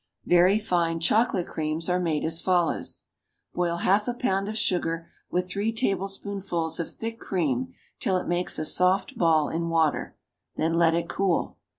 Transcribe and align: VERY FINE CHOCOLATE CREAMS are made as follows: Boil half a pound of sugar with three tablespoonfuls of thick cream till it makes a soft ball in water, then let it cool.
VERY 0.25 0.57
FINE 0.57 0.99
CHOCOLATE 0.99 1.45
CREAMS 1.45 1.87
are 1.87 1.99
made 1.99 2.25
as 2.25 2.41
follows: 2.41 3.03
Boil 3.53 3.75
half 3.75 4.07
a 4.07 4.15
pound 4.15 4.49
of 4.49 4.57
sugar 4.57 5.11
with 5.29 5.47
three 5.47 5.71
tablespoonfuls 5.71 6.79
of 6.79 6.91
thick 6.91 7.19
cream 7.19 7.75
till 7.99 8.17
it 8.17 8.27
makes 8.27 8.57
a 8.57 8.65
soft 8.65 9.15
ball 9.15 9.47
in 9.49 9.69
water, 9.69 10.17
then 10.55 10.73
let 10.73 10.95
it 10.95 11.07
cool. 11.07 11.55